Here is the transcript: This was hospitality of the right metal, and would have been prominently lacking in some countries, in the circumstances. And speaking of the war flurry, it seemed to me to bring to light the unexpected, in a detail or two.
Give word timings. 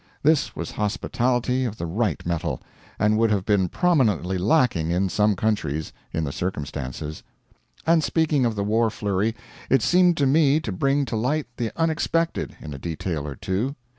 This 0.23 0.55
was 0.55 0.71
hospitality 0.71 1.63
of 1.63 1.77
the 1.77 1.85
right 1.85 2.25
metal, 2.25 2.59
and 2.97 3.19
would 3.19 3.29
have 3.29 3.45
been 3.45 3.69
prominently 3.69 4.39
lacking 4.39 4.89
in 4.89 5.09
some 5.09 5.35
countries, 5.35 5.93
in 6.11 6.23
the 6.23 6.31
circumstances. 6.31 7.21
And 7.85 8.03
speaking 8.03 8.43
of 8.43 8.55
the 8.55 8.63
war 8.63 8.89
flurry, 8.89 9.35
it 9.69 9.83
seemed 9.83 10.17
to 10.17 10.25
me 10.25 10.59
to 10.61 10.71
bring 10.71 11.05
to 11.05 11.15
light 11.15 11.45
the 11.57 11.71
unexpected, 11.75 12.55
in 12.59 12.73
a 12.73 12.79
detail 12.79 13.27
or 13.27 13.35
two. 13.35 13.75